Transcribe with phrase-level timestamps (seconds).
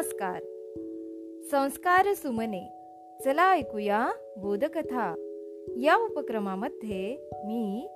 [0.00, 0.42] नमस्कार.
[1.50, 2.72] संस्कार सुमने.
[3.24, 5.14] चला ऐकूया बोधकथा.
[5.76, 7.88] या उपक्रमामध्ये मी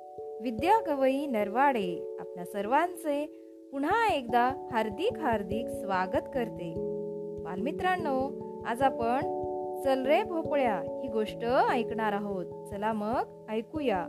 [0.43, 3.27] विद्या गवई नरवाडे आपल्या सर्वांचे
[3.73, 6.75] पुन्हा एकदा हार्दिक हार्दिक स्वागत करते.
[7.45, 8.31] बालमित्रांनो
[8.67, 9.21] आज आपण
[9.85, 12.47] चल रे भोपळ्या ही गोष्ट ऐकणार आहोत.
[12.47, 14.07] चला मग ऐकूया.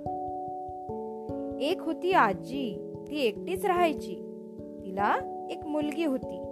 [1.61, 4.15] एक होती आजी ती एकटीच राहायची.
[4.85, 5.15] तिला
[5.49, 6.44] एक मुलगी होती.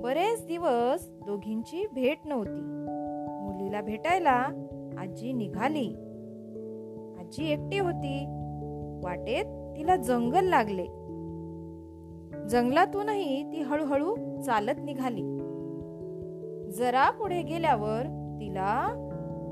[0.00, 2.60] बरेच दिवस दोघींची भेट नव्हती.
[3.44, 4.46] मुलीला भेटायला
[4.98, 5.88] आजी निघाली.
[7.20, 8.24] आजी एकटी होती.
[9.04, 9.44] वाटेत
[9.78, 10.84] तिला जंगल लागले.
[12.48, 15.22] जंगलातूनही ती हळूहळू चालत निघाली.
[16.70, 18.02] जरा पुढे गेल्यावर
[18.40, 18.88] तिला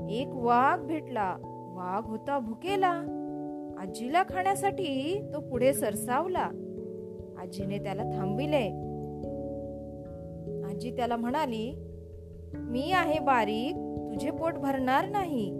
[0.09, 1.35] एक वाघ भेटला.
[1.75, 2.91] वाघ होता भुकेला.
[3.79, 6.49] आजीला खाण्यासाठी तो पुढे सरसावला.
[7.41, 8.86] आजीने त्याला थांबिले
[10.77, 11.85] आजी त्याला म्हणाली
[12.53, 13.75] मी आहे बारीक
[14.09, 15.59] तुझे पोट भरणार नाही.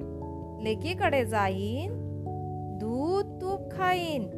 [0.64, 1.94] लेकीकडे जाईन
[2.78, 4.30] दूध तूप खाईन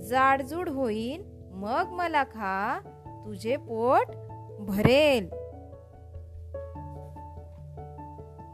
[0.00, 2.80] जाडजूड होईन मग मला खा
[3.26, 4.06] तुझे पोट
[4.60, 5.26] भरेल.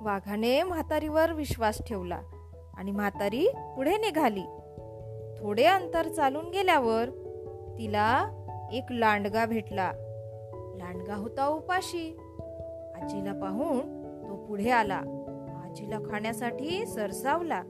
[0.00, 2.20] वाघाने म्हातारीवर विश्वास ठेवला
[2.74, 4.44] आणि म्हातारी पुढे निघाली.
[5.38, 7.08] थोडे अंतर चालून गेल्यावर
[7.78, 8.28] तिला
[8.72, 9.92] एक लांडगा भेटला.
[10.76, 12.16] लांडगा होता उपाशी.
[13.02, 15.02] आजीला पाहून तो पुढे आला.
[15.64, 17.62] आजीला खाण्यासाठी सरसावला.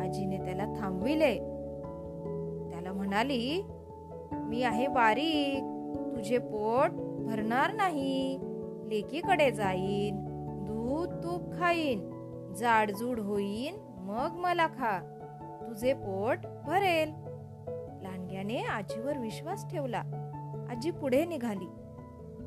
[0.00, 1.34] आजीने त्याला थांबविले.
[2.70, 3.64] त्याला म्हणाली
[4.32, 5.62] मी आहे बारीक
[6.16, 8.38] तुझे पोट भरणार नाही.
[8.84, 10.24] लेकीकडे जाईन.
[10.64, 12.10] दूध तूप खाईन.
[12.56, 13.74] जाडजूड होईन.
[13.98, 15.16] मग मला खा.
[15.68, 17.08] तुझे पोट भरेल.
[18.02, 20.02] लांडग्याने आजीवर विश्वास ठेवला.
[20.70, 21.68] आजी पुढे निघाली.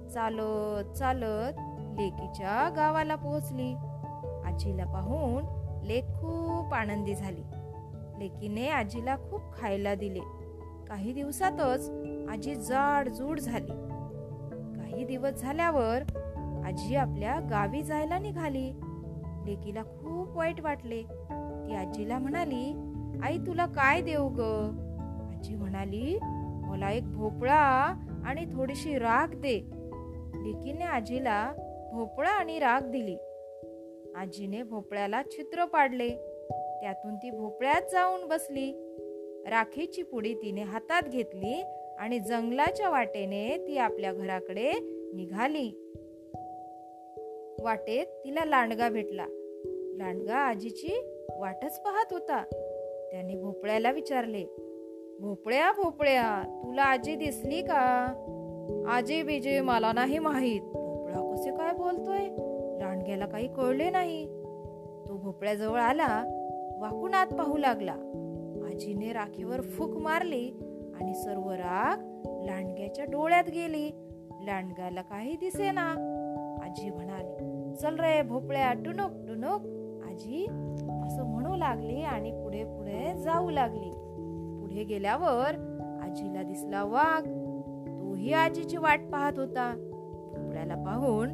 [0.09, 1.53] चालत चालत
[2.00, 3.73] लेकीच्या गावाला पोहोचली.
[4.45, 5.45] आजीला पाहून
[5.85, 7.44] लेक खूप आनंदी झाली.
[8.19, 10.19] लेकीने आजीला खूप खायला दिले.
[10.88, 11.91] काही दिवसातच
[12.29, 13.72] आजी जाड जूड झाली.
[14.79, 16.01] काही दिवस झाल्यावर
[16.66, 18.72] आजी आपल्या गावी जायला निघाली.
[19.45, 21.03] लेकीला खूप वाईट वाटले.
[21.66, 22.91] ती आजीला म्हणाली
[23.23, 24.39] आई तुला काय देऊ ग?
[25.33, 26.19] आजी म्हणाली
[26.66, 27.94] मला एक भोपळा
[28.25, 29.82] आणि थोडीशी राख दे.
[30.35, 31.53] लेकीने आजीला
[31.94, 33.17] भोपळा आणि राख दिली.
[34.16, 36.09] आजीने भोपळ्याला छिद्र पाडले.
[36.81, 38.73] त्यातून ती भोपळ्यात जाऊन बसली.
[39.49, 41.63] राखीची पुडी तिने हातात घेतली
[41.99, 44.72] आणि जंगलाच्या वाटेने ती आपल्या घराकडे
[45.16, 45.93] निघाली.
[47.61, 49.25] वाटेत तिला लांडगा भेटला.
[49.97, 51.03] लांडगा आजीची
[51.38, 52.43] वाटच पाहत होता.
[53.11, 54.45] त्याने भोपळ्याला विचारले
[55.19, 58.13] भोपळ्या भोपळ्या तुला आजी दिसली का?
[58.88, 60.62] आजी बीजे मला नाही माहीत.
[60.62, 62.28] भोपळा कसे काय बोलतोय?
[62.79, 64.25] लांडग्याला काही कळले नाही.
[65.07, 66.24] तो भोपळ्याजवळ आला
[66.79, 67.91] वाकून आत पाहू लागला.
[68.66, 70.52] आजीने राखीवर फूक मारली
[71.00, 71.97] आणि सर्व राख
[72.28, 73.91] लांडग्याच्या डोळ्यात गेली.
[74.46, 75.90] लांडग्याला काही दिसेना.
[76.63, 79.62] आजी म्हणाली चल रे भोपळ्या टुनुक टुनुक
[80.06, 80.46] आजी
[81.06, 83.90] असं म्हणू लागली आणि पुढे पुढे जाऊ लागली.
[84.62, 87.42] पुढे गेल्यावर आजीला दिसला वाघ.
[88.23, 89.73] तोही आजीची वाट पाहत होता.
[90.34, 91.29] भोपळ्याला पाहून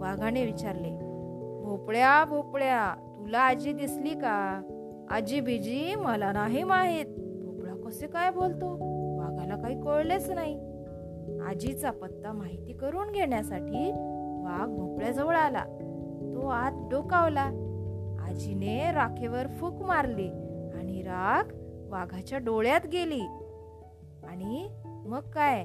[0.00, 0.88] वाघाने विचारले
[1.64, 4.34] भोपळ्या भोपळ्या तुला आजी दिसली का?
[5.10, 7.06] आजी बिजी मला नाही माहीत.
[7.44, 8.72] भोपळा कसे काय बोलतो?
[9.18, 10.54] वाघाला काही कळलेच नाही.
[11.48, 13.90] आजीचा पत्ता माहिती करून घेण्यासाठी
[14.44, 15.64] वाघ भोपळ्याजवळ आला.
[16.34, 17.46] तो आत डोकावला.
[18.28, 20.28] आजीने राखेवर फूक मारली
[20.74, 21.44] आणि राख
[21.90, 23.22] वाघाच्या डोळ्यात गेली.
[24.28, 25.64] आणि मग काय?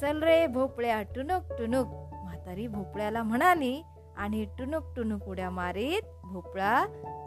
[0.00, 1.86] चल रे भोपळ्या टुनुक टुनुक
[2.22, 3.82] म्हातारी भोपळ्याला म्हणाली
[4.16, 6.84] आणि टुनुक टुनुक उड्या मारीत भोपळा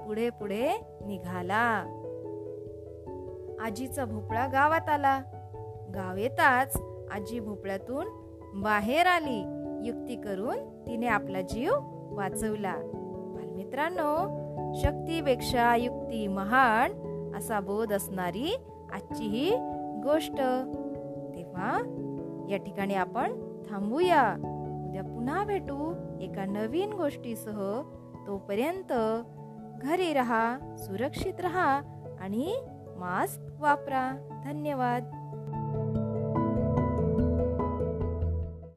[0.08, 0.72] पुढे पुढे
[1.06, 1.84] निघाला.
[3.62, 5.22] आजीचा भोपळा गावात आला.
[5.96, 6.78] गाव येताच
[7.12, 8.06] आजी भोपळ्यातून
[8.62, 9.40] बाहेर आली.
[9.88, 11.72] युक्ती करून तिने आपला जीव
[12.16, 12.76] वाचवला.
[13.36, 14.28] बालमित्रांनो
[14.76, 16.92] शक्तीपेक्षा युक्ती महान
[17.38, 18.58] असा बोध असणारी
[18.94, 19.56] आजची ही
[20.04, 20.42] गोष्ट.
[22.56, 23.32] या ठिकाणी आपण
[23.70, 24.36] थांबूया.
[24.88, 27.82] उद्या पुन्हा भेटू एका नवीन गोष्टीसह.
[28.28, 28.94] तोपर्यंत
[29.82, 31.82] घरी राहा सुरक्षित रहा
[32.20, 32.58] आणि
[32.98, 34.12] मास्क वापरा.
[34.46, 35.25] धन्यवाद.